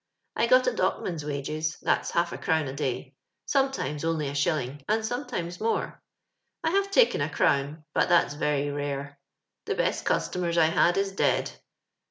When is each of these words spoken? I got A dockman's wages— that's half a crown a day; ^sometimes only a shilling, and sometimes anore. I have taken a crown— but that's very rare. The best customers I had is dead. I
I 0.35 0.47
got 0.47 0.65
A 0.65 0.71
dockman's 0.73 1.23
wages— 1.23 1.77
that's 1.83 2.09
half 2.09 2.33
a 2.33 2.37
crown 2.39 2.67
a 2.67 2.73
day; 2.73 3.13
^sometimes 3.47 4.03
only 4.03 4.29
a 4.29 4.33
shilling, 4.33 4.83
and 4.89 5.05
sometimes 5.05 5.59
anore. 5.59 5.99
I 6.63 6.71
have 6.71 6.89
taken 6.89 7.21
a 7.21 7.29
crown— 7.29 7.83
but 7.93 8.09
that's 8.09 8.33
very 8.33 8.71
rare. 8.71 9.19
The 9.65 9.75
best 9.75 10.03
customers 10.03 10.57
I 10.57 10.65
had 10.73 10.97
is 10.97 11.11
dead. 11.11 11.51
I 11.53 11.59